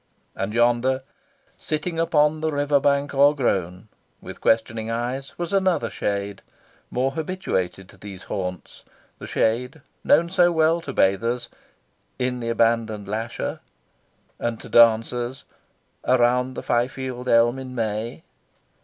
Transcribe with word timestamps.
And 0.35 0.55
yonder, 0.55 1.03
"sitting 1.59 1.99
upon 1.99 2.41
the 2.41 2.51
river 2.51 2.79
bank 2.79 3.13
o'ergrown," 3.13 3.87
with 4.19 4.41
questioning 4.41 4.89
eyes, 4.89 5.37
was 5.37 5.53
another 5.53 5.91
shade, 5.91 6.41
more 6.89 7.11
habituated 7.11 7.87
to 7.89 7.97
these 7.97 8.23
haunts 8.23 8.83
the 9.19 9.27
shade 9.27 9.79
known 10.03 10.31
so 10.31 10.51
well 10.51 10.81
to 10.81 10.91
bathers 10.91 11.49
"in 12.17 12.39
the 12.39 12.49
abandoned 12.49 13.07
lasher," 13.07 13.59
and 14.39 14.59
to 14.61 14.69
dancers 14.69 15.43
"around 16.03 16.55
the 16.55 16.63
Fyfield 16.63 17.27
elm 17.29 17.59
in 17.59 17.75
May." 17.75 18.23